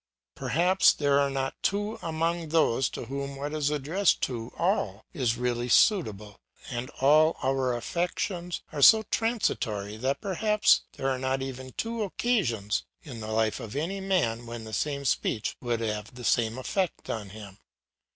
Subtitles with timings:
[0.33, 5.37] Perhaps there are not two among those to whom what is addressed to all is
[5.37, 6.37] really suitable;
[6.71, 12.81] and all our affections are so transitory that perhaps there are not even two occasions
[13.03, 17.07] in the life of any man when the same speech would have the same effect
[17.11, 17.59] on him.